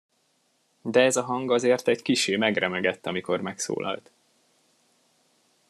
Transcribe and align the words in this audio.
De 0.81 1.01
ez 1.01 1.17
a 1.17 1.23
hang 1.23 1.51
azért 1.51 1.87
egy 1.87 2.01
kissé 2.01 2.35
megremegett, 2.35 3.05
amikor 3.07 3.41
megszólalt. 3.41 4.11